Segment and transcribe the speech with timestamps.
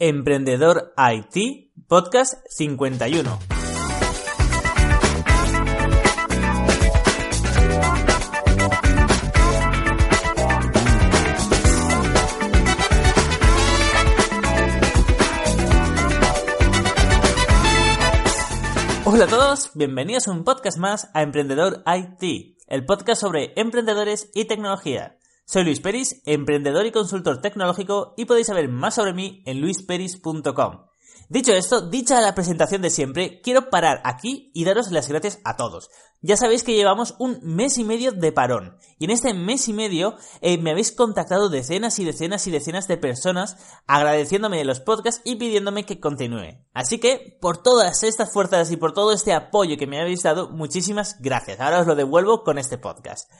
[0.00, 3.36] Emprendedor IT, podcast 51.
[19.04, 24.30] Hola a todos, bienvenidos a un podcast más a Emprendedor IT, el podcast sobre emprendedores
[24.32, 25.17] y tecnología.
[25.50, 30.84] Soy Luis Peris, emprendedor y consultor tecnológico y podéis saber más sobre mí en luisperis.com.
[31.30, 35.56] Dicho esto, dicha la presentación de siempre, quiero parar aquí y daros las gracias a
[35.56, 35.88] todos.
[36.20, 39.72] Ya sabéis que llevamos un mes y medio de parón y en este mes y
[39.72, 44.80] medio eh, me habéis contactado decenas y decenas y decenas de personas agradeciéndome de los
[44.80, 46.62] podcasts y pidiéndome que continúe.
[46.74, 50.50] Así que por todas estas fuerzas y por todo este apoyo que me habéis dado,
[50.50, 51.58] muchísimas gracias.
[51.58, 53.30] Ahora os lo devuelvo con este podcast.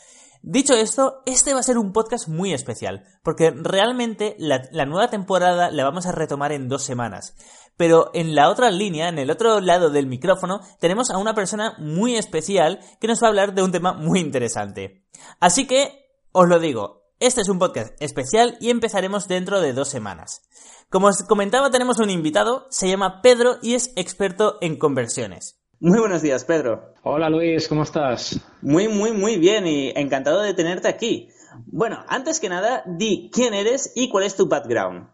[0.42, 5.70] Dicho esto, este va a ser un podcast muy especial, porque realmente la, nueva temporada
[5.70, 7.34] la vamos a retomar en dos semanas.
[7.76, 11.74] Pero en la otra línea, en el otro lado del micrófono, tenemos a una persona
[11.78, 15.04] muy especial que nos va a hablar de un tema muy interesante.
[15.40, 19.88] Así que, os lo digo, este es un podcast especial y empezaremos dentro de dos
[19.88, 20.42] semanas.
[20.88, 25.57] Como os comentaba, tenemos un invitado, se llama Pedro y es experto en conversiones.
[25.80, 26.92] Muy buenos días, Pedro.
[27.04, 28.40] Hola Luis, ¿cómo estás?
[28.62, 31.28] Muy, muy, muy bien y encantado de tenerte aquí.
[31.66, 35.06] Bueno, antes que nada, di quién eres y cuál es tu background.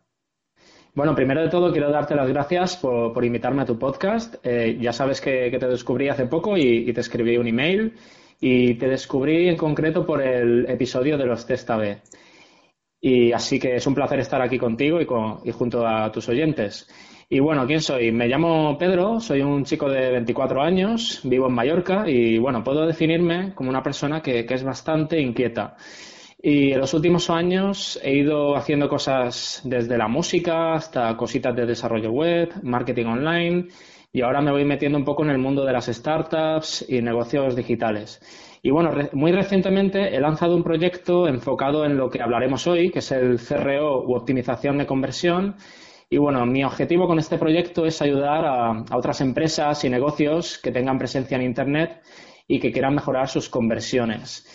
[0.94, 4.36] Bueno, primero de todo quiero darte las gracias por, invitarme a tu podcast.
[4.42, 7.92] Eh, ya sabes que, te descubrí hace poco y, te escribí un email
[8.40, 11.98] y te descubrí en concreto por el episodio de los Test AB.
[13.02, 14.98] Y así que es un placer estar aquí contigo
[15.44, 16.88] y junto a tus oyentes.
[17.28, 18.12] Y bueno, ¿quién soy?
[18.12, 22.86] Me llamo Pedro, soy un chico de 24 años, vivo en Mallorca y bueno, puedo
[22.86, 25.76] definirme como una persona que, es bastante inquieta.
[26.42, 31.64] Y en los últimos años he ido haciendo cosas desde la música hasta cositas de
[31.64, 33.68] desarrollo web, marketing online
[34.12, 37.56] y ahora me voy metiendo un poco en el mundo de las startups y negocios
[37.56, 38.20] digitales.
[38.62, 42.98] Y bueno, muy recientemente he lanzado un proyecto enfocado en lo que hablaremos hoy, que
[42.98, 45.56] es el CRO u optimización de conversión
[46.10, 50.70] y bueno, mi objetivo con este proyecto es ayudar a, otras empresas y negocios que
[50.70, 52.02] tengan presencia en Internet
[52.46, 54.46] y que quieran mejorar sus conversiones.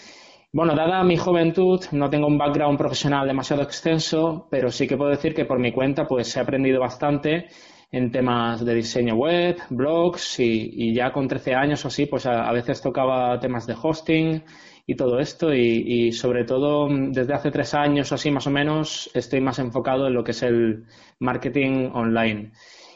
[0.51, 5.11] Bueno, dada mi juventud, no tengo un background profesional demasiado extenso, pero sí que puedo
[5.11, 7.49] decir que por mi cuenta pues he aprendido bastante
[7.91, 12.51] en temas de diseño web, blogs y, ya con 13 años o así, pues a,
[12.51, 14.43] veces tocaba temas de hosting,
[14.89, 19.07] y todo esto y, sobre todo mm, desde hace tres años así más o menos
[19.13, 20.85] estoy más enfocado en lo que es el
[21.19, 22.53] marketing online.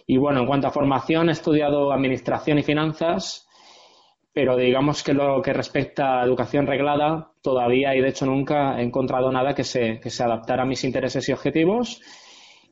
[0.08, 3.48] Y bueno, en cuanto a formación he estudiado administración y finanzas,
[4.34, 8.84] pero digamos que lo que respecta a educación reglada todavía y de hecho nunca he
[8.84, 12.02] encontrado nada que se, que se adaptara a mis intereses y objetivos.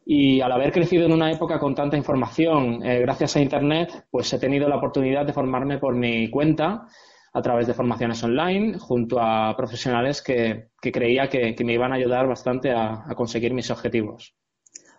[0.04, 4.34] Y al haber crecido en una época con tanta información, eh, gracias a Internet, pues
[4.34, 6.88] he tenido la oportunidad de formarme por mi cuenta
[7.34, 12.28] a través de formaciones online junto a profesionales que, creía que, me iban a ayudar
[12.28, 14.36] bastante a conseguir mis objetivos.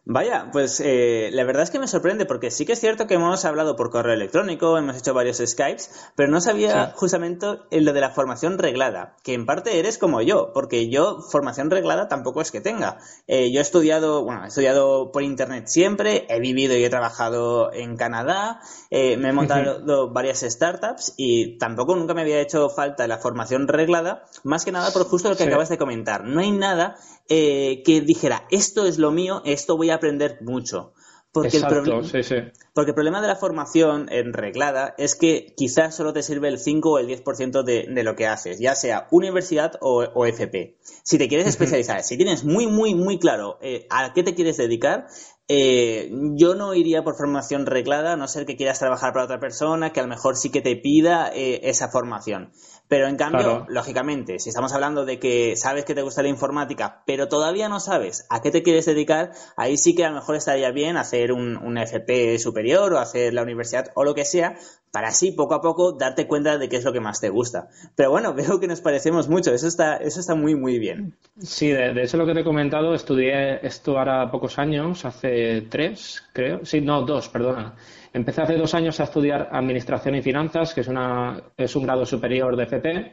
[0.04, 3.14] Vaya, pues eh, la verdad es que me sorprende porque sí que es cierto que
[3.14, 8.00] hemos hablado por correo electrónico, hemos hecho varios Skypes, pero no sabía justamente lo de
[8.00, 12.50] la formación reglada, que en parte eres como yo, porque yo formación reglada tampoco es
[12.50, 12.98] que tenga.
[13.28, 17.72] Eh, yo he estudiado, bueno, he estudiado por internet siempre, he vivido y he trabajado
[17.72, 18.58] en Canadá,
[18.90, 23.68] eh, me he montado varias startups y tampoco nunca me había hecho falta la formación
[23.68, 26.24] reglada, más que nada por justo lo que acabas de comentar.
[26.24, 26.96] No hay nada
[27.28, 30.92] eh, que dijera, esto es lo mío, esto voy a aprender mucho.
[31.32, 36.22] Porque, el porque el problema de la formación en reglada es que quizás solo te
[36.22, 40.26] sirve el 5 o el 10% de, de lo que haces, ya sea universidad o,
[40.26, 40.76] FP.
[41.02, 44.58] Si te quieres especializar, si tienes muy, muy, muy claro eh, a qué te quieres
[44.58, 45.06] dedicar,
[45.48, 49.40] eh, yo no iría por formación reglada, a no ser que quieras trabajar para otra
[49.40, 52.52] persona, que a lo mejor sí que te pida esa formación.
[52.88, 57.02] Pero en cambio, lógicamente, si estamos hablando de que sabes que te gusta la informática,
[57.06, 60.36] pero todavía no sabes a qué te quieres dedicar, ahí sí que a lo mejor
[60.36, 64.58] estaría bien hacer un, un FP superior o hacer la universidad o lo que sea,
[64.92, 67.68] para así poco a poco darte cuenta de qué es lo que más te gusta.
[67.96, 71.16] Pero bueno, veo que nos parecemos mucho, eso está, eso está muy, muy bien.
[71.38, 75.62] Sí, de, de eso lo que te he comentado, estudié esto ahora pocos años, hace
[75.62, 77.74] tres, creo, sí, no, dos, perdona.
[78.12, 82.04] Empecé hace dos años a estudiar Administración y Finanzas, que es, una, es un grado
[82.04, 83.12] superior de FP,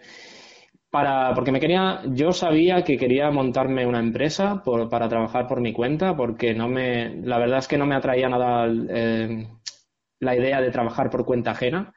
[0.89, 5.71] para, porque me quería, yo sabía que quería montarme una empresa para trabajar por mi
[5.71, 9.47] cuenta, porque no me, la verdad es que no me atraía nada eh,
[10.19, 11.93] la idea de trabajar por cuenta ajena.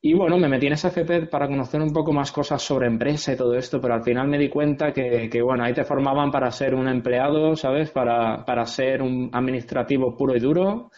[0.00, 3.32] y bueno, me metí en esa FP para conocer un poco más cosas sobre empresa
[3.32, 6.50] y todo esto, pero al final me di cuenta que, bueno, ahí te formaban para
[6.50, 7.90] ser un empleado, ¿sabes?
[7.90, 10.90] Para, para ser un administrativo puro y duro.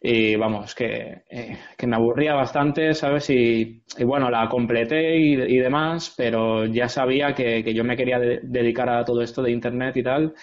[0.00, 3.28] Y vamos, que, eh, que me aburría bastante, ¿sabes?
[3.30, 8.18] Y, bueno, la completé y, y, demás, pero ya sabía que, que yo me quería
[8.20, 10.34] de, dedicar a todo esto de Internet y tal.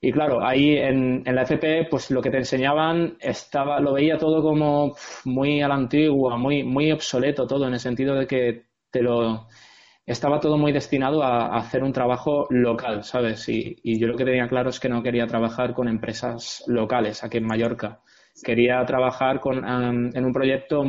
[0.00, 4.18] Y claro, ahí en, en, la FP, pues lo que te enseñaban estaba, lo veía
[4.18, 4.94] todo como
[5.24, 9.48] muy a la antigua, muy, muy obsoleto todo, en el sentido de que te lo
[10.06, 13.48] estaba todo muy destinado a, a hacer un trabajo local, ¿sabes?
[13.48, 17.24] Y, y, yo lo que tenía claro es que no quería trabajar con empresas locales
[17.24, 18.00] aquí en Mallorca.
[18.42, 20.82] Quería trabajar con, um, en un proyecto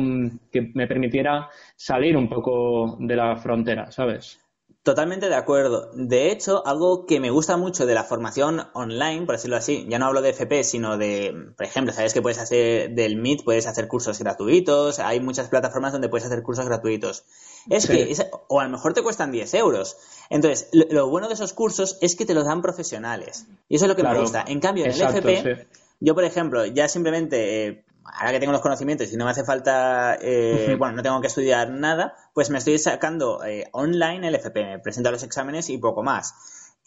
[0.50, 4.45] que me permitiera salir un poco de la frontera, ¿sabes?
[4.86, 5.90] Totalmente de acuerdo.
[5.94, 9.98] De hecho, algo que me gusta mucho de la formación online, por decirlo así, ya
[9.98, 13.66] no hablo de FP, sino de, por ejemplo, sabes que puedes hacer del Meet, puedes
[13.66, 17.24] hacer cursos gratuitos, hay muchas plataformas donde puedes hacer cursos gratuitos.
[17.68, 17.88] Es sí.
[17.94, 19.96] que, es, o a lo mejor te cuestan 10 euros.
[20.30, 23.46] Entonces, lo, lo, bueno de esos cursos es que te los dan profesionales.
[23.68, 24.18] Y eso es lo que claro.
[24.18, 24.44] me gusta.
[24.46, 25.78] En cambio, en Exacto, el FP, sí.
[25.98, 27.66] yo, por ejemplo, ya simplemente...
[27.66, 31.20] Eh, ahora que tengo los conocimientos y no me hace falta, eh, bueno, no tengo
[31.20, 35.22] que estudiar nada, pues me estoy sacando eh, online el FP, me presento a los
[35.22, 36.34] exámenes y poco más.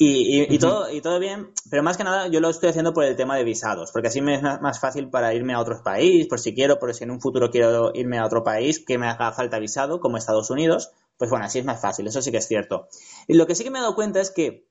[0.01, 2.93] Y, y, y, todo, y todo bien, pero más que nada yo lo estoy haciendo
[2.93, 5.83] por el tema de visados, porque así me es más fácil para irme a otro
[5.83, 8.97] país, por si quiero, por si en un futuro quiero irme a otro país que
[8.97, 12.31] me haga falta visado, como Estados Unidos, pues bueno, así es más fácil, eso sí
[12.31, 12.87] que es cierto.
[13.27, 14.69] Y lo que sí que me he dado cuenta es que,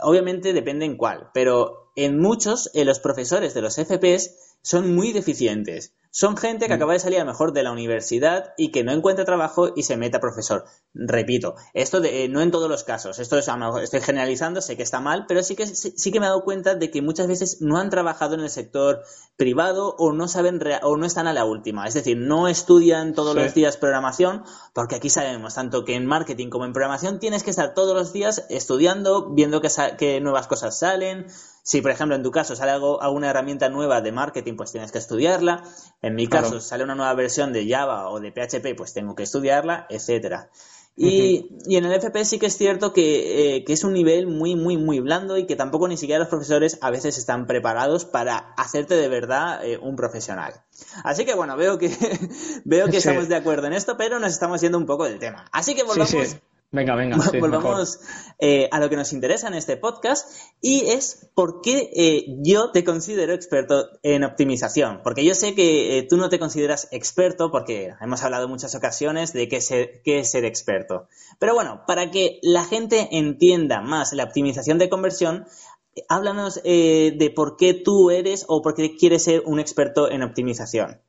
[0.00, 5.12] obviamente depende en cuál, pero en muchos, en los profesores de los FPs son muy
[5.12, 5.92] deficientes.
[6.14, 8.92] Son gente que acaba de salir a lo mejor de la universidad y que no
[8.92, 10.66] encuentra trabajo y se mete a profesor.
[10.92, 13.48] Repito, esto de, eh, no en todos los casos, esto es,
[13.82, 16.74] estoy generalizando, sé que está mal, pero sí que, sí que me he dado cuenta
[16.74, 19.00] de que muchas veces no han trabajado en el sector
[19.38, 21.88] privado o no saben o no están a la última.
[21.88, 23.40] Es decir, no estudian todos sí.
[23.40, 24.44] los días programación,
[24.74, 28.12] porque aquí sabemos tanto que en marketing como en programación tienes que estar todos los
[28.12, 31.26] días estudiando, viendo que, que nuevas cosas salen,
[31.64, 34.90] si, por ejemplo, en tu caso sale algo, alguna herramienta nueva de marketing, pues tienes
[34.90, 35.62] que estudiarla.
[36.02, 36.60] En mi caso, claro.
[36.60, 40.50] sale una nueva versión de Java o de PHP, pues tengo que estudiarla, etcétera.
[40.94, 41.62] Y, uh -huh.
[41.68, 44.56] y, en el FP sí que es cierto que, eh, que, es un nivel muy,
[44.56, 48.36] muy, muy blando y que tampoco ni siquiera los profesores a veces están preparados para
[48.58, 50.52] hacerte de verdad eh, un profesional.
[51.02, 51.88] Así que bueno, veo que,
[52.66, 53.08] veo que sí.
[53.08, 55.46] estamos de acuerdo en esto, pero nos estamos yendo un poco del tema.
[55.50, 56.36] Así que volvamos sí, sí.
[56.72, 57.18] Venga, venga.
[57.30, 58.00] Sí, Volvamos
[58.38, 60.26] eh, a lo que nos interesa en este podcast
[60.62, 65.00] y es por qué eh, yo te considero experto en optimización.
[65.04, 68.74] Porque yo sé que eh, tú no te consideras experto porque hemos hablado en muchas
[68.74, 71.08] ocasiones de qué es, ser, qué es ser experto.
[71.38, 75.44] Pero bueno, para que la gente entienda más la optimización de conversión,
[76.08, 81.02] háblanos de por qué tú eres o por qué quieres ser un experto en optimización.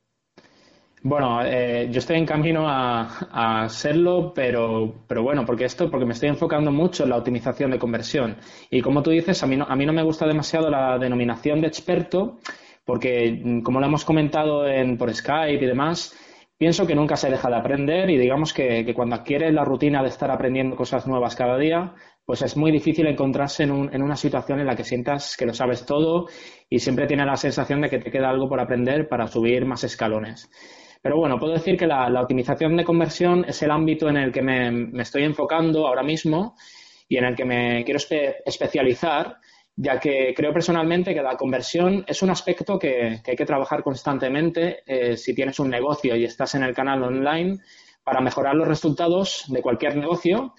[1.06, 6.06] Bueno, eh, yo estoy en camino a, a serlo, pero, pero, bueno, porque esto, porque
[6.06, 8.38] me estoy enfocando mucho en la optimización de conversión.
[8.70, 11.60] Y como tú dices, a mí no, a mí no me gusta demasiado la denominación
[11.60, 12.38] de experto,
[12.86, 16.16] porque mm, como lo hemos comentado en, por Skype y demás,
[16.56, 20.02] pienso que nunca se deja de aprender y digamos que, que cuando adquieres la rutina
[20.02, 21.92] de estar aprendiendo cosas nuevas cada día,
[22.24, 25.44] pues es muy difícil encontrarse en, un, en, una situación en la que sientas que
[25.44, 26.28] lo sabes todo
[26.70, 29.84] y siempre tienes la sensación de que te queda algo por aprender para subir más
[29.84, 30.48] escalones.
[31.04, 34.40] Pero bueno, puedo decir que la, optimización de conversión es el ámbito en el que
[34.40, 36.56] me, estoy enfocando ahora mismo
[37.06, 39.36] y en el que me quiero espe especializar,
[39.76, 43.82] ya que creo personalmente que la conversión es un aspecto que, que hay que trabajar
[43.82, 47.58] constantemente eh, si tienes un negocio y estás en el canal online
[48.02, 50.54] para mejorar los resultados de cualquier negocio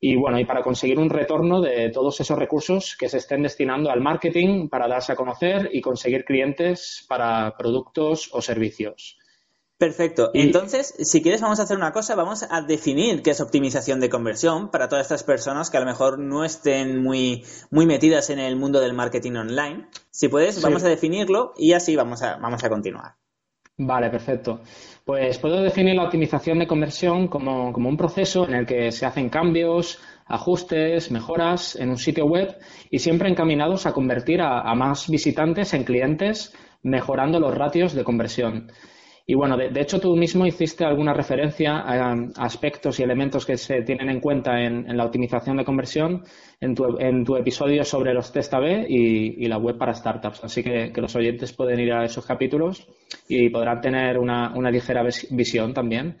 [0.00, 3.90] y bueno, y para conseguir un retorno de todos esos recursos que se estén destinando
[3.90, 9.17] al marketing para darse a conocer y conseguir clientes para productos o servicios.
[9.78, 10.30] Perfecto.
[10.34, 10.40] Y...
[10.40, 12.16] Entonces, si quieres, vamos a hacer una cosa.
[12.16, 15.86] Vamos a definir qué es optimización de conversión para todas estas personas que a lo
[15.86, 19.86] mejor no estén muy, muy metidas en el mundo del marketing online.
[20.10, 20.62] Si puedes, sí.
[20.62, 23.14] vamos a definirlo y así vamos a, vamos a continuar.
[23.76, 24.60] Vale, perfecto.
[25.04, 29.06] Pues puedo definir la optimización de conversión como, como un proceso en el que se
[29.06, 32.56] hacen cambios, ajustes, mejoras en un sitio web
[32.90, 38.02] y siempre encaminados a convertir a, a más visitantes en clientes, mejorando los ratios de
[38.02, 38.72] conversión.
[39.30, 43.82] Y bueno, de, hecho tú mismo hiciste alguna referencia a, aspectos y elementos que se
[43.82, 46.24] tienen en cuenta en, la optimización de conversión
[46.62, 50.44] en tu, episodio sobre los test AB y, y, la web para startups.
[50.44, 52.88] Así que, los oyentes pueden ir a esos capítulos
[53.28, 56.16] y podrán tener una, ligera visión también.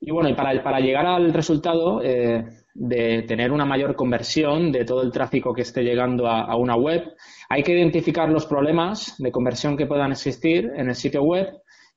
[0.00, 2.44] Y bueno, para, llegar al resultado eh,
[2.74, 7.12] de tener una mayor conversión de todo el tráfico que esté llegando a una web,
[7.48, 11.48] hay que identificar los problemas de conversión que puedan existir en el sitio web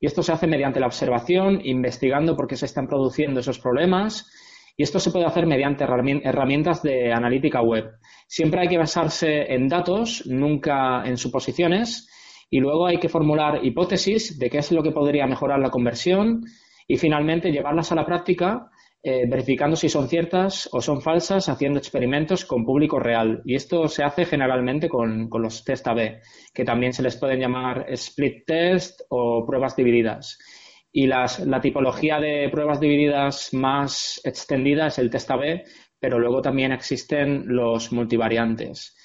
[0.03, 4.29] Y esto se hace mediante la observación, investigando por qué se están produciendo esos problemas.
[4.75, 7.85] Y esto se puede hacer mediante herramientas de analítica web.
[8.27, 12.09] Siempre hay que basarse en datos, nunca en suposiciones.
[12.49, 16.43] Y luego hay que formular hipótesis de qué es lo que podría mejorar la conversión
[16.85, 18.71] y finalmente llevarlas a la práctica
[19.05, 23.41] eh, verificando si son ciertas o son falsas, haciendo experimentos con público real.
[23.43, 26.21] Y esto se hace generalmente con, los test A-B,
[26.53, 30.39] que también se les pueden llamar split test o pruebas divididas.
[30.89, 35.63] Y la tipología de pruebas divididas más extendida es el test A-B,
[35.99, 38.95] pero luego también existen los multivariantes.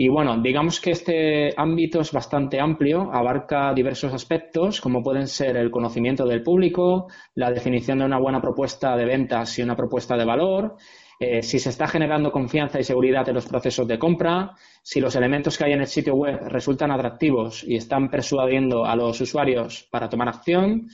[0.00, 5.56] Y bueno, digamos que este ámbito es bastante amplio, abarca diversos aspectos, como pueden ser
[5.56, 10.16] el conocimiento del público, la definición de una buena propuesta de ventas y una propuesta
[10.16, 10.76] de valor,
[11.18, 14.52] eh, si se está generando confianza y seguridad en los procesos de compra,
[14.84, 18.94] si los elementos que hay en el sitio web resultan atractivos y están persuadiendo a
[18.94, 20.86] los usuarios para tomar acción,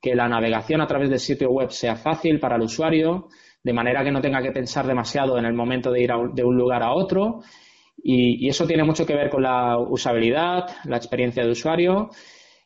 [0.00, 3.26] que la navegación a través del sitio web sea fácil para el usuario,
[3.60, 6.56] de manera que no tenga que pensar demasiado en el momento de ir de un
[6.56, 7.40] lugar a otro
[7.96, 12.10] y, eso tiene mucho que ver con la usabilidad, la experiencia de usuario.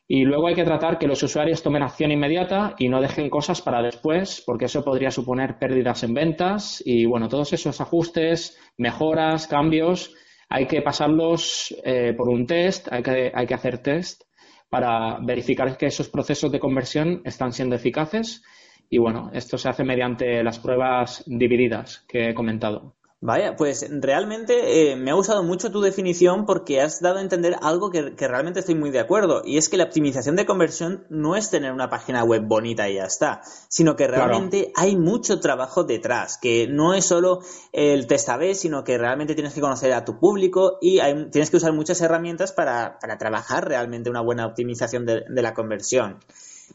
[0.08, 3.60] Y luego hay que tratar que los usuarios tomen acción inmediata y no dejen cosas
[3.60, 6.82] para después, porque eso podría suponer pérdidas en ventas.
[6.84, 10.14] Y bueno, todos esos ajustes, mejoras, cambios,
[10.48, 14.22] hay que pasarlos eh, por un test, hay que, hay que hacer test
[14.68, 18.42] para verificar que esos procesos de conversión están siendo eficaces.
[18.88, 22.94] Y bueno, esto se hace mediante las pruebas divididas que he comentado.
[23.26, 27.56] Vaya, pues realmente eh, me ha gustado mucho tu definición porque has dado a entender
[27.60, 31.34] algo que, realmente estoy muy de acuerdo y es que la optimización de conversión no
[31.34, 35.82] es tener una página web bonita y ya está, sino que realmente hay mucho trabajo
[35.82, 37.40] detrás, que no es solo
[37.72, 40.98] el test A-B, sino que realmente tienes que conocer a tu público y
[41.32, 46.20] tienes que usar muchas herramientas para, trabajar realmente una buena optimización de, la conversión.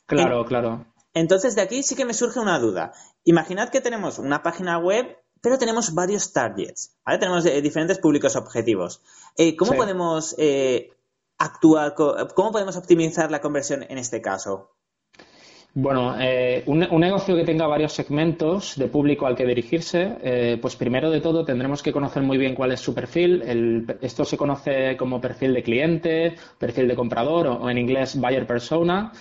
[0.05, 0.85] Claro, claro.
[1.13, 2.91] Entonces de aquí sí que me surge una duda.
[3.23, 7.19] Imaginad que tenemos una página web pero tenemos varios targets, ¿vale?
[7.19, 9.01] Tenemos eh, diferentes públicos objetivos.
[9.35, 10.91] Eh, ¿Cómo podemos eh,
[11.39, 14.69] actuar, cómo podemos optimizar la conversión en este caso?
[15.73, 16.17] Bueno,
[16.65, 21.45] un, negocio que tenga varios segmentos de público al que dirigirse, pues primero de todo
[21.45, 23.87] tendremos que conocer muy bien cuál es su perfil.
[24.01, 29.13] esto se conoce como perfil de cliente, perfil de comprador o, en inglés buyer persona.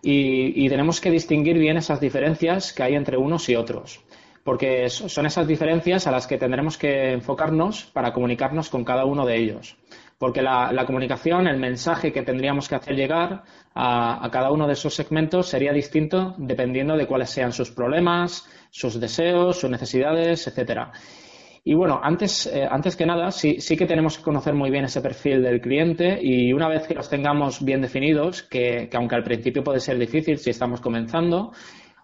[0.00, 4.00] y, tenemos que distinguir bien esas diferencias que hay entre unos y otros
[4.44, 9.24] porque son esas diferencias a las que tendremos que enfocarnos para comunicarnos con cada uno
[9.24, 9.76] de ellos.
[10.18, 13.42] Porque la, comunicación, el mensaje que tendríamos que hacer llegar
[13.74, 19.00] a, cada uno de esos segmentos sería distinto dependiendo de cuáles sean sus problemas, sus
[19.00, 20.92] deseos, sus necesidades, etcétera.
[21.64, 24.84] Y bueno, antes, eh, antes que nada, sí, sí que tenemos que conocer muy bien
[24.84, 29.22] ese perfil del cliente y una vez que los tengamos bien definidos, que aunque al
[29.22, 31.52] principio puede ser difícil si estamos comenzando,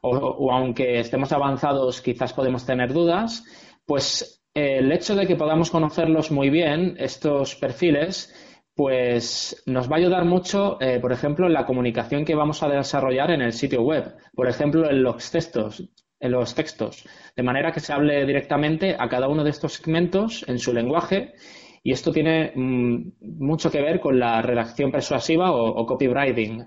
[0.02, 3.45] o, aunque estemos avanzados quizás podemos tener dudas,
[3.87, 8.35] pues el hecho de que podamos conocerlos muy bien, estos perfiles,
[8.75, 12.69] pues nos va a ayudar mucho, eh, por ejemplo, en la comunicación que vamos a
[12.69, 15.88] desarrollar en el sitio web, por ejemplo, en los textos,
[16.21, 17.05] en los textos,
[17.37, 21.35] de manera que se hable directamente a cada uno de estos segmentos en su lenguaje.
[21.83, 26.64] Y esto tiene mm, mucho que ver con la redacción persuasiva o copywriting.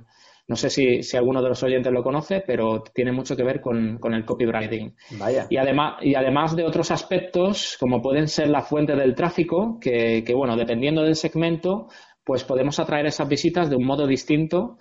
[0.51, 3.62] No sé si, si, alguno de los oyentes lo conoce, pero tiene mucho que ver
[3.62, 4.93] con, el copywriting.
[5.12, 5.48] Vaya.
[5.50, 10.25] Y además, y además de otros aspectos, como pueden ser la fuente del tráfico, que,
[10.25, 11.88] que, bueno, dependiendo del segmento,
[12.25, 14.77] pues podemos atraer esas visitas de un modo distinto.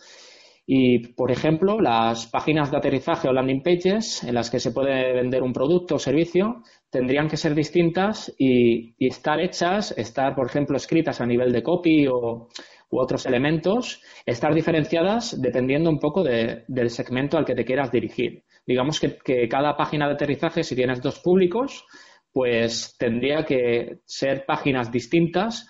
[0.67, 5.13] Y, por ejemplo, las páginas de aterrizaje o landing pages en las que se puede
[5.13, 10.47] vender un producto o servicio tendrían que ser distintas y, y estar hechas, estar, por
[10.47, 12.49] ejemplo, escritas a nivel de copy o,
[12.91, 18.45] u otros elementos, estar diferenciadas dependiendo un poco del segmento al que te quieras dirigir.
[18.67, 21.87] Digamos que, cada página de aterrizaje, si tienes dos públicos,
[22.33, 25.67] pues tendría que ser páginas distintas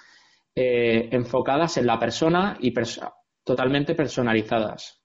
[0.54, 2.72] eh, enfocadas en la persona y
[3.44, 5.00] totalmente personalizadas.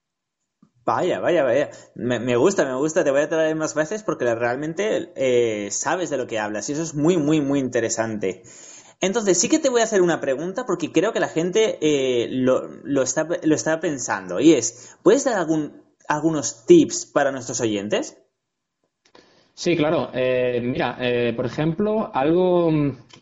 [0.86, 1.72] Vaya, vaya, vaya.
[1.96, 3.04] Me, gusta, me gusta.
[3.04, 6.74] Te voy a traer más veces porque realmente eh, sabes de lo que hablas y
[6.74, 8.44] eso es muy, muy, muy interesante.
[9.02, 12.28] Entonces, sí que te voy a hacer una pregunta porque creo que la gente eh,
[12.30, 14.40] lo, está, lo está pensando.
[14.40, 18.18] Y es, ¿puedes dar algún, algunos tips para nuestros oyentes?
[19.54, 20.10] Sí, claro.
[20.14, 22.72] Eh, mira, eh, por ejemplo, algo,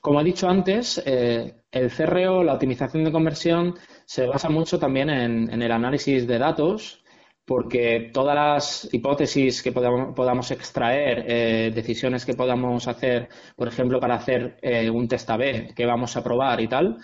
[0.02, 3.76] como he dicho antes, el CRO, la optimización de conversión,
[4.06, 7.03] se basa mucho también en el análisis de datos
[7.46, 14.16] porque todas las hipótesis que podamos, extraer, eh, decisiones que podamos hacer, por ejemplo, para
[14.16, 16.98] hacer eh, un test A-B que vamos a probar y tal,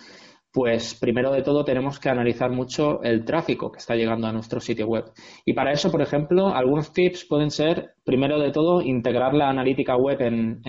[0.51, 4.59] pues primero de todo tenemos que analizar mucho el tráfico que está llegando a nuestro
[4.59, 5.05] sitio web.
[5.45, 9.95] Y para eso, por ejemplo, algunos tips pueden ser, primero de todo, integrar la analítica
[9.95, 10.61] web en,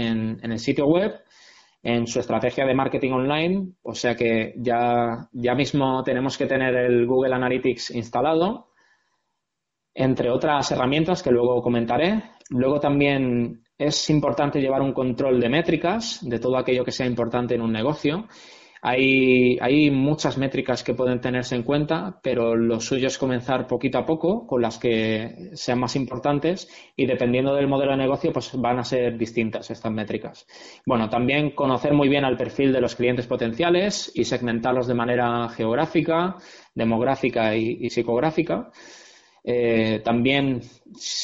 [0.43, 1.15] el sitio web,
[1.83, 6.75] en su estrategia de marketing online, o sea que ya, ya mismo tenemos que tener
[6.75, 8.70] el Google Analytics instalado,
[9.95, 12.23] entre otras herramientas que luego comentaré.
[12.51, 17.55] Luego también es importante llevar un control de métricas de todo aquello que sea importante
[17.55, 18.27] en un negocio
[18.83, 23.99] hay, hay muchas métricas que pueden tenerse en cuenta, pero lo suyo es comenzar poquito
[23.99, 28.51] a poco con las que sean más importantes y dependiendo del modelo de negocio, pues
[28.55, 30.47] van a ser distintas estas métricas.
[30.87, 35.49] Bueno, también conocer muy bien al perfil de los clientes potenciales y segmentarlos de manera
[35.51, 36.37] geográfica,
[36.75, 38.71] demográfica y, psicográfica.
[39.43, 40.61] Eh, también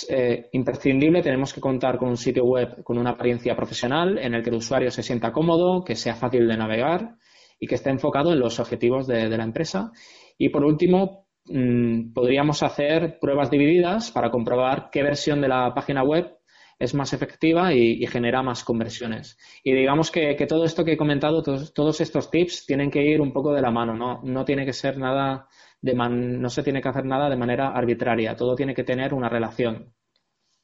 [0.09, 4.43] eh, imprescindible tenemos que contar con un sitio web con una apariencia profesional en el
[4.43, 7.17] que el usuario se sienta cómodo, que sea fácil de navegar
[7.61, 9.93] y que esté enfocado en los objetivos de, la empresa.
[10.39, 16.03] Y por último, mm, podríamos hacer pruebas divididas para comprobar qué versión de la página
[16.03, 16.37] web
[16.79, 19.39] es más efectiva y, genera más conversiones.
[19.65, 23.33] Y digamos que, todo esto que he comentado, todos, estos tips tienen que ir un
[23.33, 25.49] poco de la mano, no, no tiene que ser nada
[25.81, 29.29] de no se tiene que hacer nada de manera arbitraria, todo tiene que tener una
[29.29, 29.95] relación.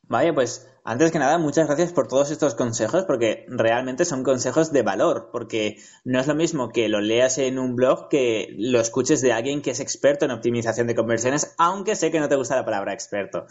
[0.09, 4.73] Vaya, pues antes que nada, muchas gracias por todos estos consejos, porque realmente son consejos
[4.73, 8.81] de valor, porque no es lo mismo que lo leas en un blog que lo
[8.81, 12.35] escuches de alguien que es experto en optimización de conversiones, aunque sé que no te
[12.35, 13.47] gusta la palabra experto.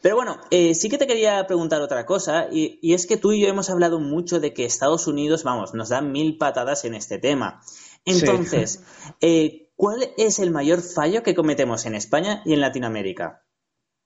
[0.00, 3.40] Pero bueno, eh, sí que te quería preguntar otra cosa, y, es que tú y
[3.40, 7.18] yo hemos hablado mucho de que Estados Unidos, vamos, nos da mil patadas en este
[7.18, 7.60] tema.
[8.04, 8.84] Entonces,
[9.20, 13.44] eh, ¿cuál es el mayor fallo que cometemos en España y en Latinoamérica?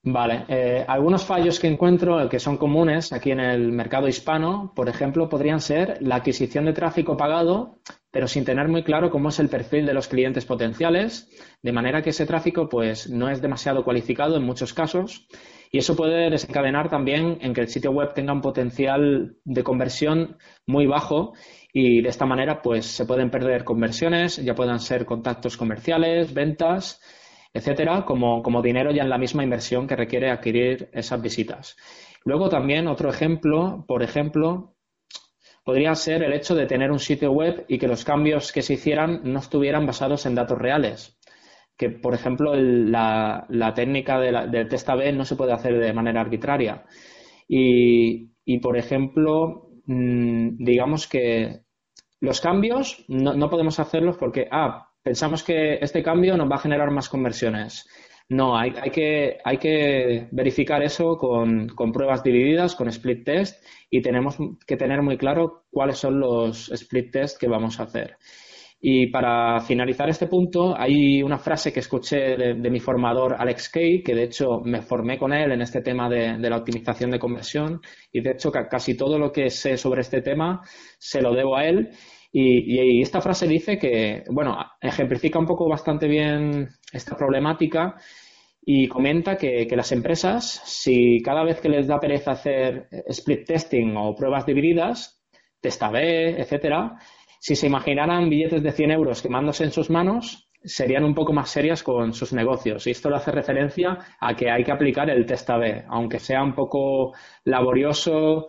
[0.05, 4.89] Vale, eh, algunos fallos que encuentro que son comunes aquí en el mercado hispano, por
[4.89, 7.79] ejemplo, podrían ser la adquisición de tráfico pagado,
[8.11, 11.31] pero sin tener muy claro cómo es el perfil de los clientes potenciales,
[11.63, 15.27] de manera que ese tráfico pues no es demasiado cualificado en muchos casos
[15.73, 20.37] y eso puede desencadenar también en que el sitio web tenga un potencial de conversión
[20.67, 21.33] muy bajo
[21.73, 27.01] y de esta manera pues se pueden perder conversiones, ya puedan ser contactos comerciales, ventas
[27.55, 31.77] etcétera, como, como dinero ya en la misma inversión que requiere adquirir esas visitas.
[32.25, 34.75] Luego también otro ejemplo, por ejemplo,
[35.65, 38.75] podría ser el hecho de tener un sitio web y que los cambios que se
[38.75, 41.19] hicieran no estuvieran basados en datos reales.
[41.83, 46.85] Que, por ejemplo, la, técnica del test A-B no se puede hacer de manera arbitraria.
[47.49, 51.63] Y, por ejemplo, mm, digamos que
[52.21, 56.61] los cambios no, no podemos hacerlos porque, ah, pensamos que este cambio nos va a
[56.67, 57.89] generar más conversiones.
[58.29, 64.39] No, hay, que, hay que, verificar eso con, pruebas divididas, con split test, y tenemos
[64.69, 68.19] que tener muy claro cuáles son los split test que vamos a hacer.
[68.85, 74.03] Y para finalizar este punto, hay una frase que escuché de, mi formador Alex Kay,
[74.03, 77.81] que de hecho me formé con él en este tema de, la optimización de conversión,
[78.11, 80.63] y de hecho casi todo lo que sé sobre este tema
[80.99, 81.91] se lo debo a él.
[82.33, 87.95] Y, esta frase dice que, bueno, ejemplifica un poco bastante bien esta problemática
[88.65, 93.95] y comenta que, las empresas, si cada vez que les da pereza hacer split testing
[93.97, 95.23] o pruebas divididas,
[95.61, 96.99] testa B, etcétera,
[97.43, 101.51] si se imaginaran billetes de 100 euros quemándose en sus manos, serían un poco más
[101.51, 102.87] serias con sus negocios.
[102.87, 106.41] Y esto le hace referencia a que hay que aplicar el test B, aunque sea
[106.41, 108.47] un poco laborioso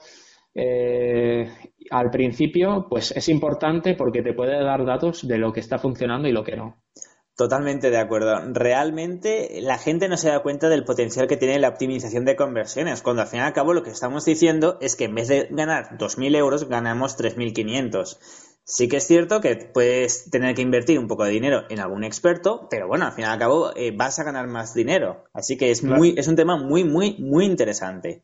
[0.54, 1.52] eh,
[1.90, 6.28] al principio, pues es importante porque te puede dar datos de lo que está funcionando
[6.28, 6.84] y lo que no.
[7.36, 8.36] Totalmente de acuerdo.
[8.54, 13.02] Realmente la gente no se da cuenta del potencial que tiene la optimización de conversiones,
[13.02, 15.48] cuando al fin y al cabo lo que estamos diciendo es que en vez de
[15.50, 18.53] ganar 2.000 euros, ganamos 3.500.
[18.66, 22.06] Sí que es cierto que puedes tener que invertir un poco de dinero en algún
[22.06, 25.26] experto, pero bueno, al fin y al cabo eh, vas a ganar más dinero.
[25.34, 28.24] Así que es, muy, es un tema muy, muy, muy interesante.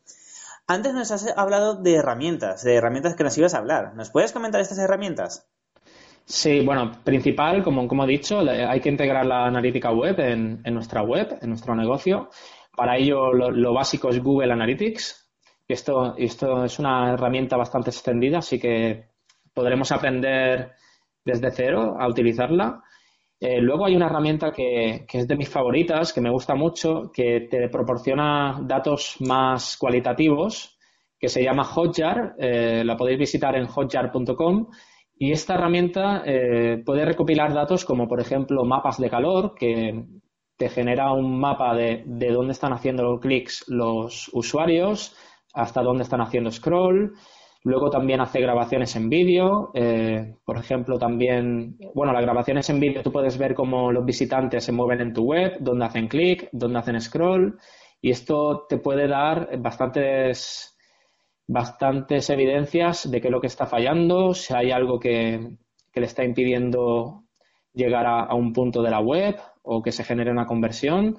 [0.65, 3.95] Antes nos has hablado de herramientas, de herramientas que nos ibas a hablar.
[3.95, 5.49] ¿Nos puedes comentar estas herramientas?
[6.23, 11.02] Sí, bueno, principal, como, como he dicho, hay que integrar la analítica web en, nuestra
[11.02, 12.30] web, en nuestro negocio.
[12.78, 15.28] Para ello, lo, básico es Google Analytics.
[15.67, 19.09] Esto, esto es una herramienta bastante extendida, así que
[19.60, 20.72] podremos aprender
[21.26, 22.82] desde cero a utilizarla.
[23.38, 27.50] Eh, luego hay una herramienta que, es de mis favoritas, que me gusta mucho, que
[27.52, 30.78] te proporciona datos más cualitativos,
[31.19, 32.36] que se llama Hotjar.
[32.39, 34.67] Eh, la podéis visitar en hotjar.com.
[35.17, 40.06] Y esta herramienta eh, puede recopilar datos como, por ejemplo, mapas de calor, que
[40.56, 45.17] te genera un mapa de, de dónde están haciendo clics los usuarios,
[45.54, 47.13] hasta dónde están haciendo scroll,
[47.63, 49.72] Luego también hace grabaciones en vídeo.
[49.74, 54.63] Eh, por ejemplo, también, bueno, las grabaciones en vídeo tú puedes ver cómo los visitantes
[54.63, 57.60] se mueven en tu web, dónde hacen clic, dónde hacen scroll.
[58.02, 60.78] Y esto te puede dar bastantes,
[61.48, 65.58] bastantes evidencias de qué es lo que está fallando, si hay algo que,
[65.93, 67.26] le está impidiendo
[67.74, 71.17] llegar a, un punto de la web o que se genere una conversión.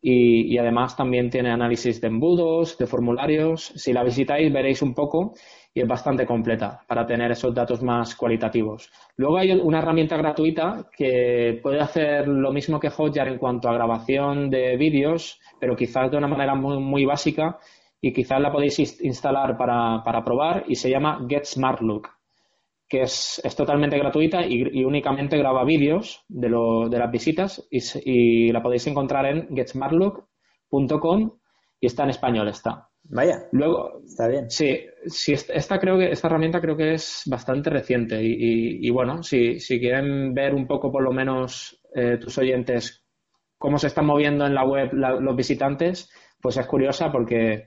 [0.00, 3.72] Y, y, además también tiene análisis de embudos, de formularios.
[3.76, 5.34] Si la visitáis veréis un poco
[5.74, 8.90] y es bastante completa para tener esos datos más cualitativos.
[9.16, 13.74] Luego hay una herramienta gratuita que puede hacer lo mismo que Hotjar en cuanto a
[13.74, 17.58] grabación de vídeos, pero quizás de una manera muy, básica
[18.00, 22.08] y quizás la podéis instalar para, probar y se llama Get Smart Look,
[22.88, 28.62] que es, totalmente gratuita y, únicamente graba vídeos de, de las visitas y, y la
[28.62, 31.30] podéis encontrar en getsmartlook.com
[31.80, 32.91] y está en español, está.
[33.04, 33.46] Vaya.
[33.52, 34.50] Luego, está bien.
[34.50, 39.60] Sí, sí esta, creo que, esta herramienta creo que es bastante reciente y, bueno, si,
[39.60, 43.04] si, quieren ver un poco por lo menos eh, tus oyentes
[43.58, 46.10] cómo se están moviendo en la web los visitantes,
[46.40, 47.66] pues es curiosa porque,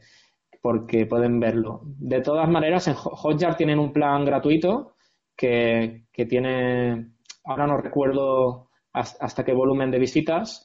[0.61, 1.81] porque pueden verlo.
[1.85, 4.95] De todas maneras, en Hotjar tienen un plan gratuito
[5.37, 7.13] que, que tiene,
[7.45, 10.64] ahora no recuerdo hasta qué volumen de visitas,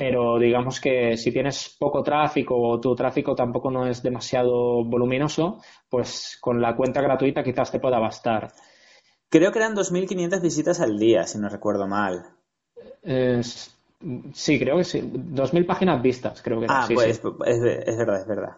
[0.00, 5.60] pero digamos que si tienes poco tráfico o tu tráfico tampoco no es demasiado voluminoso,
[5.90, 8.50] pues con la cuenta gratuita quizás te pueda bastar.
[9.28, 12.24] Creo que eran 2.500 visitas al día, si no recuerdo mal.
[14.32, 15.02] sí, creo que sí.
[15.02, 18.56] 2.000 páginas vistas, creo que Ah, pues Es, verdad, es verdad.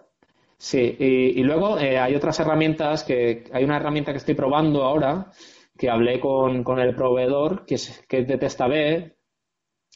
[0.57, 5.33] Sí, y, luego eh, hay otras herramientas que hay una herramienta que estoy probando ahora
[5.77, 9.11] que hablé con, el proveedor que es, que es de TestaB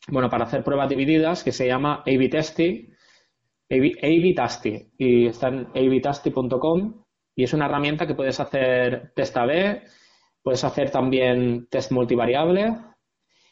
[0.08, 2.30] bueno, para hacer pruebas divididas que se llama A-B
[4.98, 7.02] y está en abtasty.com
[7.34, 9.82] y es una herramienta que puedes hacer test A-B,
[10.42, 12.76] puedes hacer también test multivariable,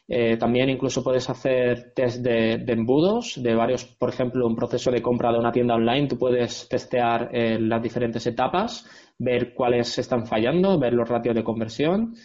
[0.07, 5.01] eh, también incluso puedes hacer test de, embudos de varios, por ejemplo, un proceso de
[5.01, 8.87] compra de una tienda online, tú puedes testear eh, las diferentes etapas,
[9.19, 12.15] ver cuáles están fallando, ver los ratios de conversión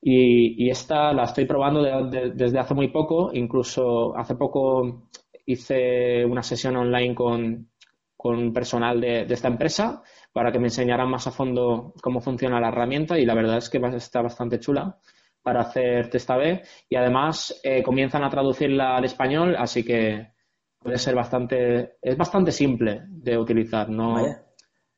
[0.00, 5.08] y, esta la estoy probando desde hace muy poco, incluso hace poco
[5.46, 7.70] hice una sesión online con,
[8.16, 12.68] con personal de, esta empresa para que me enseñaran más a fondo cómo funciona la
[12.68, 14.98] herramienta y la verdad es que está bastante chula
[15.42, 20.32] para hacer test A-B y además eh, comienzan a traducirla al español, así que
[20.78, 24.16] puede ser bastante, es bastante simple de utilizar, no,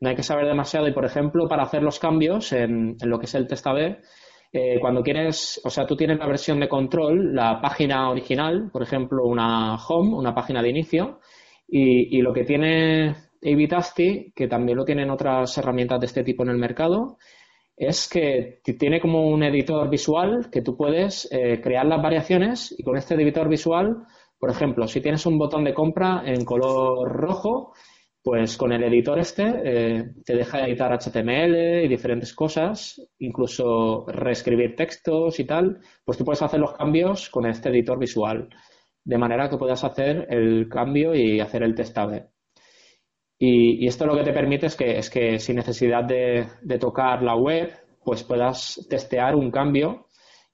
[0.00, 0.88] no hay que saber demasiado.
[0.88, 4.00] Y por ejemplo para hacer los cambios en, en lo que es el test A-B
[4.52, 8.82] eh, cuando quieres, o sea, tú tienes la versión de control, la página original, por
[8.82, 11.20] ejemplo, una home, una página de inicio,
[11.68, 16.48] y, lo que tiene Evitasty, que también lo tienen otras herramientas de este tipo en
[16.50, 17.18] el mercado,
[17.76, 22.82] es que tiene como un editor visual que tú puedes eh, crear las variaciones y
[22.82, 24.04] con este editor visual,
[24.38, 27.72] por ejemplo, si tienes un botón de compra en color rojo,
[28.30, 34.76] pues con el editor este eh, te deja editar HTML y diferentes cosas, incluso reescribir
[34.76, 38.48] textos y tal, pues tú puedes hacer los cambios con este editor visual,
[39.02, 41.98] de manera que puedas hacer el cambio y hacer el test
[43.36, 46.78] Y, y esto lo que te permite es que, es que sin necesidad de, de
[46.78, 47.72] tocar la web,
[48.04, 50.06] pues puedas testear un cambio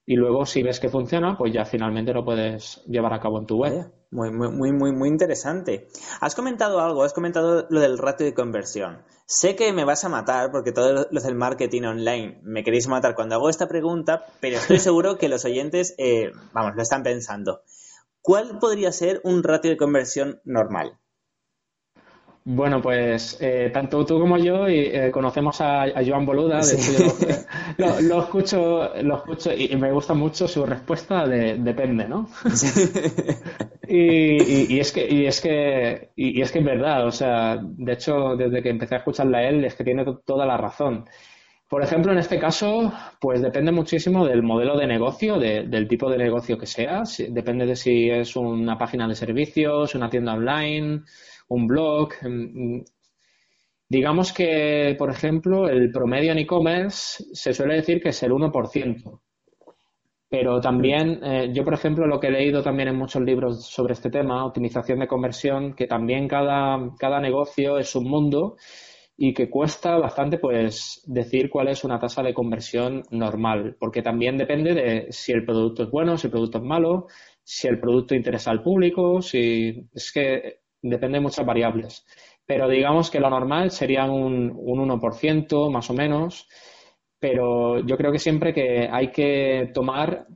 [0.09, 3.45] y luego si ves que funciona, pues ya finalmente lo puedes llevar a cabo en
[3.45, 3.91] tu web.
[4.09, 5.89] Muy, muy, muy, muy, muy interesante.
[6.21, 9.03] Has comentado algo, has comentado lo del ratio de conversión.
[9.25, 13.15] Sé que me vas a matar porque todos los del marketing online me queréis matar
[13.15, 17.63] cuando hago esta pregunta, pero estoy seguro que los oyentes, eh, vamos, lo están pensando.
[18.21, 20.97] ¿Cuál podría ser un ratio de conversión normal?
[22.49, 27.13] Bueno, pues eh, tanto tú como yo y, eh, conocemos a, Joan Boluda, de hecho
[28.07, 32.29] lo, escucho, lo escucho y, me gusta mucho su respuesta de depende, ¿no?
[33.89, 38.37] y, es que y es que y, es que es verdad, o sea, de hecho
[38.37, 41.03] desde que empecé a escucharla a él es que tiene toda la razón.
[41.67, 46.17] Por ejemplo, en este caso, pues depende muchísimo del modelo de negocio, del tipo de
[46.17, 47.03] negocio que sea.
[47.27, 51.01] Depende de si es una página de servicios, una tienda online
[51.47, 52.13] un blog.
[52.21, 52.81] Mm,
[53.89, 59.21] digamos que, por ejemplo, el promedio en e-commerce se suele decir que es el 1%.
[60.29, 63.93] Pero también, eh, yo por ejemplo, lo que he leído también en muchos libros sobre
[63.93, 68.57] este tema, optimización de conversión, que también cada, cada negocio es un mundo
[69.15, 74.37] y que cuesta bastante pues decir cuál es una tasa de conversión normal, porque también
[74.37, 77.07] depende de si el producto es bueno, si el producto es malo,
[77.43, 82.05] si el producto interesa al público, si es que depende de muchas variables.
[82.45, 86.47] pero digamos que lo normal sería un, un 1% más o menos,
[87.19, 90.27] pero yo creo que siempre que hay que tomar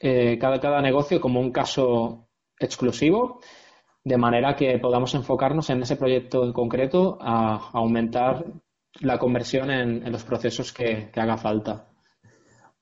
[0.00, 3.40] eh, cada negocio como un caso exclusivo,
[4.04, 8.44] de manera que podamos enfocarnos en ese proyecto en concreto a, aumentar
[9.00, 11.88] la conversión en, los procesos que, haga falta.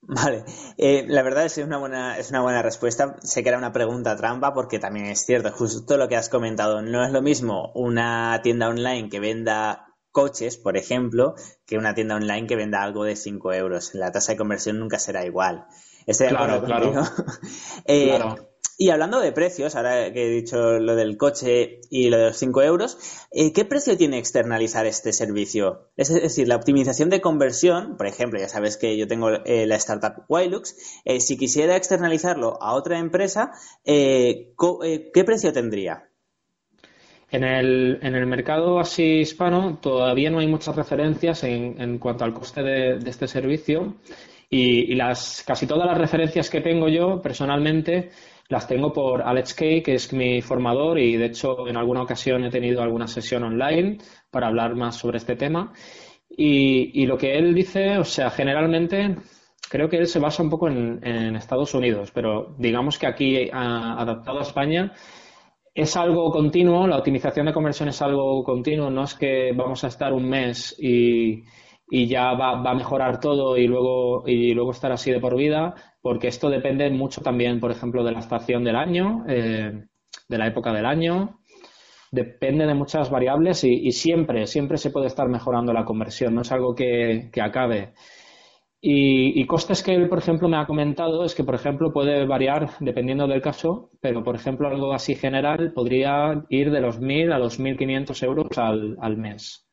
[0.06, 0.44] Vale,
[0.76, 3.16] eh, la verdad es una buena es una buena respuesta.
[3.22, 6.82] Sé que era una pregunta trampa porque también es cierto, justo lo que has comentado.
[6.82, 11.34] No es lo mismo una tienda online que venda coches, por ejemplo,
[11.66, 13.94] que una tienda online que venda algo de 5 euros.
[13.94, 15.66] La tasa de conversión nunca será igual.
[16.06, 16.92] Claro, claro.
[17.86, 18.53] Eh, claro.
[18.76, 22.36] Y hablando de precios, ahora que he dicho lo del coche y lo de los
[22.36, 22.98] 5 euros,
[23.30, 25.90] eh, ¿qué precio tiene externalizar este servicio?
[25.96, 29.76] Es decir, la optimización de conversión, por ejemplo, ya sabes que yo tengo eh, la
[29.76, 33.52] startup Wilux, eh, si quisiera externalizarlo a otra empresa,
[33.84, 36.08] ¿qué precio tendría?
[37.30, 42.24] En el, en el, mercado así hispano todavía no hay muchas referencias en, en cuanto
[42.24, 43.94] al coste de, este servicio
[44.50, 48.10] y, y, las, casi todas las referencias que tengo yo personalmente
[48.48, 52.44] las tengo por Alex Kay, que es mi formador, y de hecho en alguna ocasión
[52.44, 53.98] he tenido alguna sesión online
[54.30, 55.72] para hablar más sobre este tema.
[56.36, 59.16] Y, lo que él dice, o sea, generalmente
[59.70, 64.40] creo que él se basa un poco en, Estados Unidos, pero digamos que aquí, adaptado
[64.40, 64.92] a España,
[65.74, 69.88] es algo continuo, la optimización de conversión es algo continuo, no es que vamos a
[69.88, 71.44] estar un mes y,
[71.94, 75.36] y ya va, va, a mejorar todo y luego, y luego estar así de por
[75.36, 79.84] vida, porque esto depende mucho también, por ejemplo, de la estación del año, eh,
[80.28, 81.38] de la época del año.
[82.10, 86.50] Depende de muchas variables y, siempre, siempre se puede estar mejorando la conversión, no es
[86.50, 87.92] algo que, acabe.
[88.80, 92.70] Y, costes que él, por ejemplo, me ha comentado es que, por ejemplo, puede variar
[92.80, 97.38] dependiendo del caso, pero, por ejemplo, algo así general podría ir de los 1.000 a
[97.38, 99.64] los 1.500 euros al, al mes.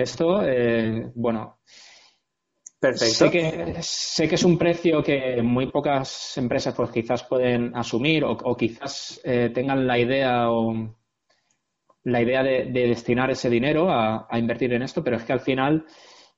[0.00, 1.58] Esto, eh, bueno.
[2.94, 8.24] Sé que, sé que es un precio que muy pocas empresas pues quizás pueden asumir
[8.24, 10.96] o, quizás eh, tengan la idea o
[12.04, 15.84] la idea de, destinar ese dinero a, invertir en esto, pero es que al final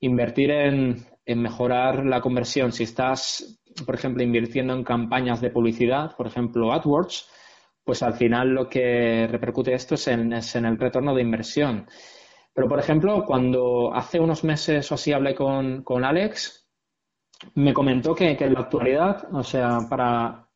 [0.01, 6.27] invertir en, mejorar la conversión, si estás, por ejemplo, invirtiendo en campañas de publicidad, por
[6.27, 7.29] ejemplo, AdWords,
[7.85, 11.87] pues al final lo que repercute esto es en, es en el retorno de inversión.
[12.55, 16.69] Pero, por ejemplo, cuando hace unos meses o así hablé con, Alex,
[17.55, 20.49] me comentó que, en la actualidad, o sea, para,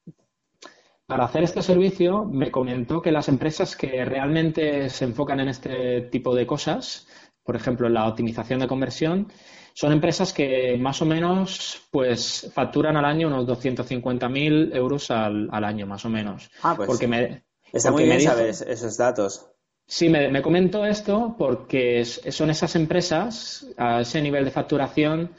[1.06, 6.02] para hacer este servicio, me comentó que las empresas que realmente se enfocan en este
[6.02, 7.08] tipo de cosas,
[7.42, 9.32] por ejemplo, en la optimización de conversión,
[9.72, 15.64] son empresas que más o menos pues facturan al año unos 250.000 euros al, al,
[15.64, 16.50] año, más o menos.
[16.62, 19.50] Ah, pues porque me, está muy bien saber esos datos.
[19.88, 25.30] Sí, me, comento esto porque son esas empresas a ese nivel de facturación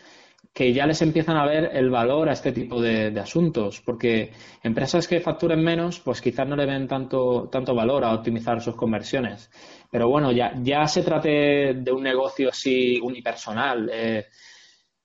[0.53, 4.31] que ya les empiezan a ver el valor a este tipo de, asuntos, porque
[4.63, 8.75] empresas que facturen menos, pues quizás no le ven tanto, tanto valor a optimizar sus
[8.75, 9.51] conversiones.
[9.91, 14.25] Pero bueno, ya, ya se trate de un negocio así unipersonal eh,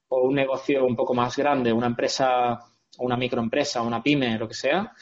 [0.08, 2.60] o un negocio un poco más grande, una empresa,
[2.98, 4.92] una microempresa, una pyme, lo que sea,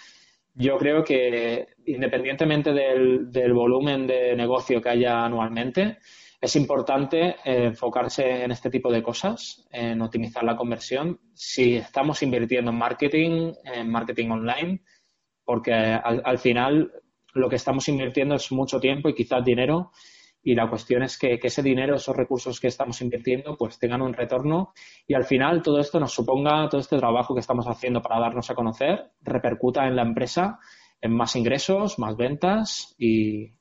[0.55, 5.99] yo creo que independientemente del, volumen de negocio que haya anualmente,
[6.41, 11.21] es importante eh, enfocarse en este tipo de cosas, en optimizar la conversión.
[11.35, 14.83] Si estamos invirtiendo en marketing, en marketing online,
[15.45, 16.93] porque al final
[17.35, 19.91] lo que estamos invirtiendo es mucho tiempo y quizás dinero
[20.43, 24.15] y la cuestión es que, ese dinero, esos recursos que estamos invirtiendo, pues tengan un
[24.15, 24.73] retorno
[25.07, 28.51] y al final todo esto nos suponga, todo este trabajo que estamos haciendo para darnos
[28.51, 30.59] a conocer, repercuta en la empresa
[31.03, 33.55] en más ingresos, más ventas y,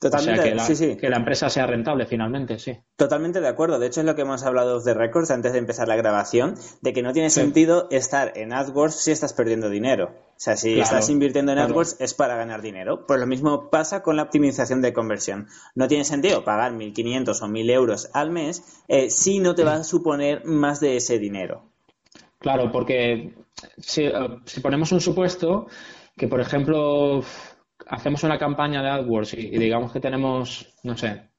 [0.00, 0.96] Totalmente, que la, sí, sí.
[0.96, 2.74] que la empresa sea rentable finalmente, sí.
[2.96, 3.78] Totalmente de acuerdo.
[3.78, 6.94] De hecho, es lo que hemos hablado de Records antes de empezar la grabación, de
[6.94, 10.06] que no tiene sentido estar en AdWords si estás perdiendo dinero.
[10.06, 13.04] O sea, si estás invirtiendo en AdWords es para ganar dinero.
[13.06, 15.48] Pues lo mismo pasa con la optimización de conversión.
[15.74, 19.74] No tiene sentido pagar 1.500 o 1.000 euros al mes eh, si no te va
[19.74, 21.64] a suponer más de ese dinero.
[22.38, 23.34] Claro, porque
[23.76, 24.12] si, eh,
[24.46, 25.66] si ponemos un supuesto
[26.16, 27.22] que, por ejemplo,
[27.88, 31.30] hacemos una campaña de AdWords y, digamos que tenemos, no sé,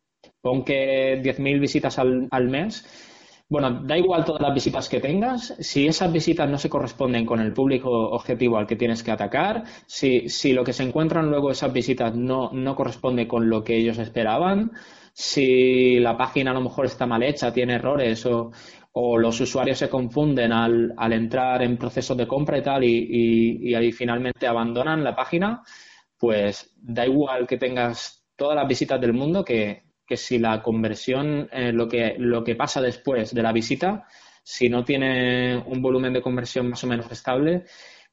[0.41, 2.86] pon que 10.000 visitas al, al mes,
[3.49, 7.41] bueno, da igual todas las visitas que tengas, si esas visitas no se corresponden con
[7.41, 11.51] el público objetivo al que tienes que atacar, si, si lo que se encuentran luego
[11.51, 14.71] esas visitas no, no corresponde con lo que ellos esperaban,
[15.13, 18.51] si la página a lo mejor está mal hecha, tiene errores o,
[18.93, 23.08] o los usuarios se confunden al, al entrar en procesos de compra y tal y,
[23.10, 25.62] y, y ahí finalmente abandonan la página,
[26.21, 31.71] pues da igual que tengas todas las visitas del mundo que, si la conversión, eh,
[31.71, 34.05] lo, que, lo que pasa después de la visita,
[34.43, 37.65] si no tiene un volumen de conversión más o menos estable,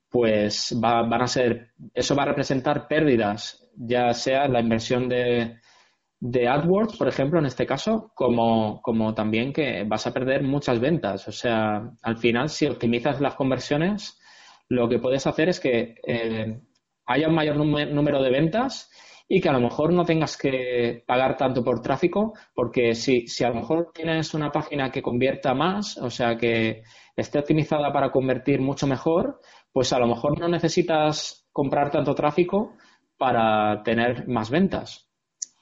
[0.08, 5.58] pues va, van a ser, eso va a representar pérdidas, ya sea la inversión de,
[6.18, 10.80] de AdWords, por ejemplo, en este caso, como, como también que vas a perder muchas
[10.80, 11.28] ventas.
[11.28, 14.18] O sea, al final, si optimizas las conversiones,
[14.70, 16.58] lo que puedes hacer es que eh,
[17.08, 18.90] haya un mayor número de ventas
[19.26, 23.44] y que a lo mejor no tengas que pagar tanto por tráfico, porque si, si
[23.44, 26.82] a lo mejor tienes una página que convierta más, o sea, que
[27.16, 29.40] esté optimizada para convertir mucho mejor,
[29.72, 32.74] pues a lo mejor no necesitas comprar tanto tráfico
[33.16, 35.07] para tener más ventas.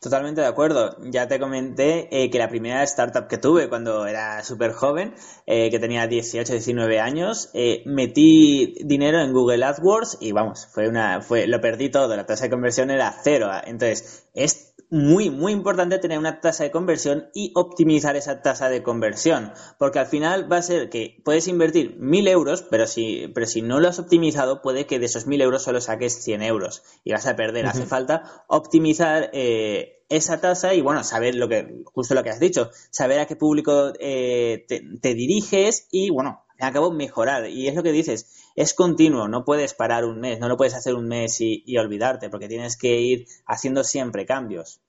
[0.07, 0.97] Totalmente de acuerdo.
[1.11, 5.17] Ya te comenté eh, que la primera startup que tuve cuando era súper joven,
[5.47, 10.89] eh, que tenía 18, 19 años, eh, metí dinero en Google AdWords y vamos, fue
[10.89, 12.15] una, fue, lo perdí todo.
[12.15, 13.51] La tasa de conversión era cero.
[13.65, 18.85] Entonces, es muy, muy importante tener una tasa de conversión y optimizar esa tasa de
[18.85, 19.53] conversión.
[19.77, 23.61] Porque al final va a ser que puedes invertir mil euros, pero si, pero si
[23.61, 27.11] no lo has optimizado, puede que de esos mil euros solo saques 100 euros y
[27.11, 27.67] vas a perder.
[27.67, 32.41] Hace falta optimizar eh, esa tasa y bueno, saber lo que, justo lo que has
[32.41, 37.49] dicho, saber a qué público eh, te, diriges y bueno, al cabo mejorar.
[37.49, 40.75] Y es lo que dices, es continuo, no puedes parar un mes, no lo puedes
[40.75, 44.81] hacer un mes y, olvidarte, porque tienes que ir haciendo siempre cambios.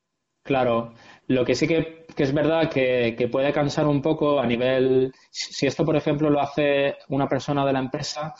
[0.44, 0.94] Claro,
[1.28, 5.68] lo que sí que, es verdad que, que, puede cansar un poco a nivel, si
[5.68, 8.34] esto por ejemplo lo hace una persona de la empresa,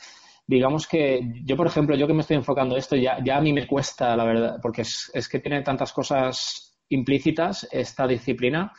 [0.48, 3.52] digamos que yo, por ejemplo, yo que me estoy enfocando esto, ya, ya a mí
[3.52, 8.74] me cuesta, la verdad, porque es, es que tiene tantas cosas implícitas esta disciplina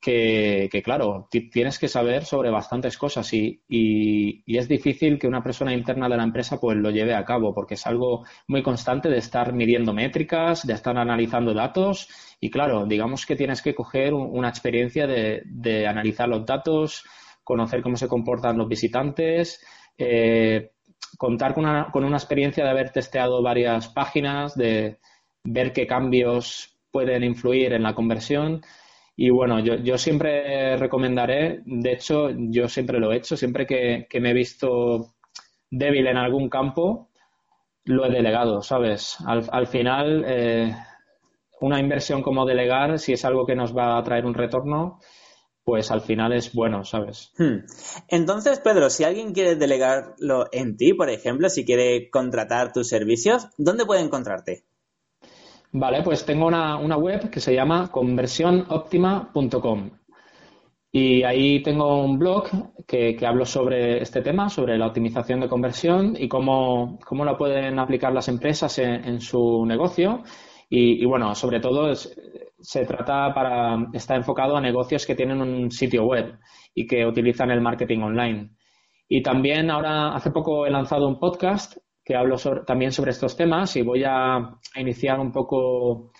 [0.00, 5.74] que, claro, tienes que saber sobre bastantes cosas y, y, es difícil que una persona
[5.74, 9.18] interna de la empresa pues lo lleve a cabo porque es algo muy constante de
[9.18, 12.08] estar midiendo métricas, de estar analizando datos
[12.40, 17.04] y claro, digamos que tienes que coger una experiencia de, de analizar los datos,
[17.42, 19.64] conocer cómo se comportan los visitantes,
[19.96, 20.70] eh,
[21.16, 24.98] contar con una, con una experiencia de haber testeado varias páginas, de
[25.42, 28.62] ver qué cambios pueden influir en la conversión.
[29.16, 34.06] Y bueno, yo, yo siempre recomendaré, de hecho, yo siempre lo he hecho, siempre que,
[34.20, 35.14] me he visto
[35.70, 37.10] débil en algún campo,
[37.84, 39.16] lo he delegado, ¿sabes?
[39.26, 40.72] Al, final, eh,
[41.60, 45.00] una inversión como delegar, si es algo que nos va a traer un retorno,
[45.64, 47.32] pues al final es bueno, ¿sabes?
[47.36, 47.66] Hmm.
[48.08, 53.48] Entonces, Pedro, si alguien quiere delegarlo en ti, por ejemplo, si quiere contratar tus servicios,
[53.58, 54.64] ¿dónde puede encontrarte?
[55.72, 59.90] Vale, pues tengo una, web que se llama conversionoptima.com
[60.90, 62.48] y ahí tengo un blog
[62.86, 67.78] que, hablo sobre este tema, sobre la optimización de conversión y cómo, cómo la pueden
[67.78, 70.22] aplicar las empresas en, su negocio.
[70.70, 76.04] Y, bueno, sobre todo se trata para, está enfocado a negocios que tienen un sitio
[76.04, 76.38] web
[76.74, 78.50] y que utilizan el marketing online.
[79.08, 81.76] Y también ahora, hace poco he lanzado un podcast
[82.08, 86.10] que hablo también sobre estos temas y voy a, iniciar un poco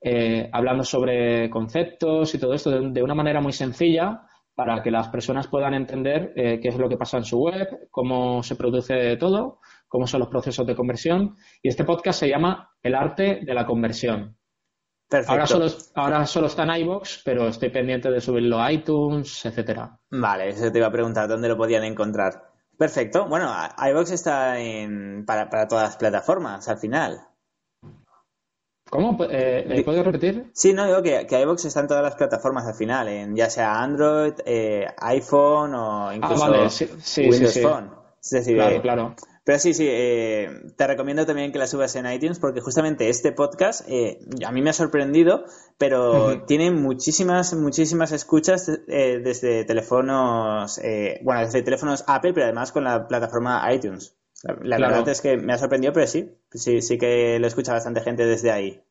[0.00, 4.22] eh, hablando sobre conceptos y todo esto de, una manera muy sencilla
[4.54, 7.68] para que las personas puedan entender eh, qué es lo que pasa en su web,
[7.90, 11.36] cómo se produce todo, cómo son los procesos de conversión.
[11.62, 14.38] Y este podcast se llama El arte de la conversión.
[15.06, 15.32] Perfecto.
[15.32, 20.00] Ahora solo, ahora solo está en iBox, pero estoy pendiente de subirlo a iTunes, etcétera.
[20.10, 22.45] Vale, eso te iba a preguntar, ¿dónde lo podían encontrar?
[22.78, 23.26] Perfecto.
[23.26, 23.50] Bueno,
[23.90, 27.26] iVox está en, para, para todas las plataformas al final.
[28.90, 29.18] ¿Cómo?
[29.28, 30.50] Eh, ¿Puedes repetir?
[30.52, 33.50] Sí, no, digo que, que iVox está en todas las plataformas al final, en ya
[33.50, 36.70] sea Android, eh, iPhone o incluso ah, vale.
[36.70, 37.90] sí, sí, Windows Phone.
[38.22, 39.16] Es decir, claro, claro.
[39.46, 43.30] Pero sí, sí, eh, te recomiendo también que la subas en iTunes porque justamente este
[43.30, 45.44] podcast eh, a mí me ha sorprendido,
[45.78, 50.80] pero tiene muchísimas, muchísimas escuchas eh, desde teléfonos,
[51.22, 54.16] bueno, desde teléfonos Apple, pero además con la plataforma iTunes.
[54.64, 58.00] La, verdad es que me ha sorprendido, pero sí, sí, sí que lo escucha bastante
[58.00, 58.82] gente desde ahí.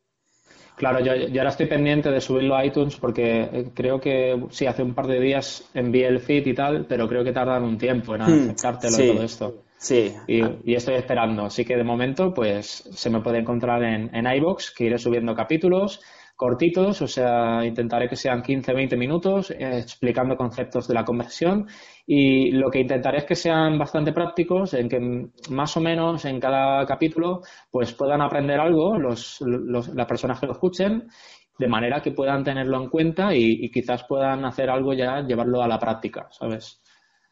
[0.78, 4.84] Claro, yo, yo, ahora estoy pendiente de subirlo a iTunes porque creo que sí, hace
[4.84, 8.16] un par de días envié el feed y tal, pero creo que tardan un tiempo
[8.16, 9.65] en hmm, aceptártelo todo esto.
[9.86, 10.16] Sí.
[10.28, 11.46] Y, estoy esperando.
[11.46, 15.36] Así que de momento, pues se me puede encontrar en, en iBox, que iré subiendo
[15.36, 16.02] capítulos
[16.36, 21.68] cortitos, o sea, intentaré que sean 15-20 minutos eh, explicando conceptos de la conversión
[22.06, 26.40] y lo que intentaré es que sean bastante prácticos, en que más o menos en
[26.40, 31.08] cada capítulo pues puedan aprender algo los, las personas que lo escuchen
[31.58, 35.68] de manera que puedan tenerlo en cuenta y quizás puedan hacer algo ya, llevarlo a
[35.70, 36.82] la práctica, ¿sabes?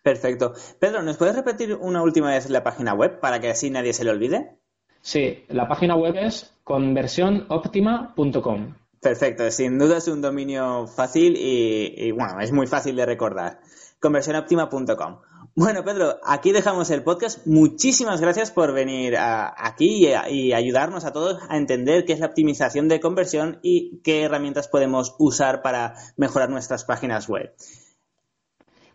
[0.03, 0.53] Perfecto.
[0.79, 4.03] Pedro, ¿nos puedes repetir una última vez la página web para que así nadie se
[4.03, 4.57] le olvide?
[5.01, 8.75] Sí, la página web es conversionoptima.com.
[9.01, 13.59] Perfecto, sin duda es un dominio fácil y, bueno, es muy fácil de recordar.
[13.99, 15.17] Conversionoptima.com.
[15.55, 17.45] Bueno, Pedro, aquí dejamos el podcast.
[17.45, 22.87] Muchísimas gracias por venir aquí y, ayudarnos a todos a entender qué es la optimización
[22.87, 27.53] de conversión y qué herramientas podemos usar para mejorar nuestras páginas web.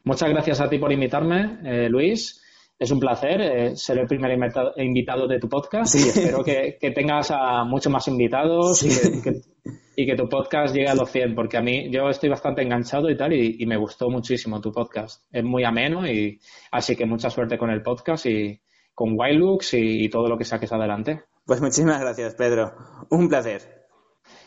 [0.04, 2.42] Muchas gracias a ti por invitarme, eh, Luis.
[2.78, 4.38] Es un placer eh, ser el primer
[4.76, 8.84] invitado de tu podcast y espero que, tengas a muchos más invitados
[9.96, 13.10] y, que, tu podcast llegue a los 100, porque a mí yo estoy bastante enganchado
[13.10, 15.24] y tal y, me gustó muchísimo tu podcast.
[15.32, 16.40] Es muy ameno y
[16.70, 18.60] así que mucha suerte con el podcast y
[18.94, 21.24] con Wildlooks y, y todo lo que saques adelante.
[21.44, 22.74] Pues muchísimas gracias, Pedro.
[23.10, 23.86] Un placer.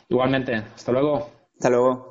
[0.08, 0.54] Igualmente.
[0.54, 1.30] Hasta luego.
[1.56, 2.11] Hasta luego.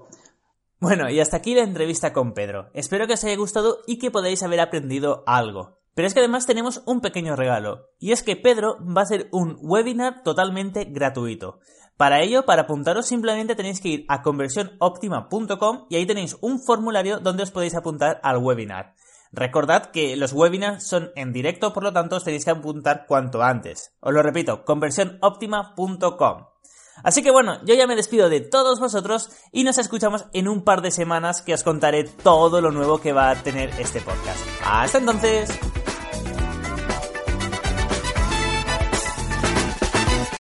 [0.81, 2.71] Bueno, y hasta aquí la entrevista con Pedro.
[2.73, 5.79] Espero que os haya gustado y que podáis haber aprendido algo.
[5.95, 9.29] Pero es que además tenemos un pequeño regalo, y es que Pedro va a hacer
[9.31, 11.59] un webinar totalmente gratuito.
[11.99, 17.19] Para ello, para apuntaros simplemente tenéis que ir a conversionoptima.com y ahí tenéis un formulario
[17.19, 18.95] donde os podéis apuntar al webinar.
[19.33, 23.43] Recordad que los webinars son en directo, por lo tanto os tenéis que apuntar cuanto
[23.43, 23.93] antes.
[24.01, 26.50] Os lo repito, conversionoptima.com.
[27.03, 30.63] Así que bueno, yo ya me despido de todos vosotros y nos escuchamos en un
[30.65, 34.41] par de semanas que os contaré todo lo nuevo que va a tener este podcast.
[34.65, 35.70] Hasta entonces.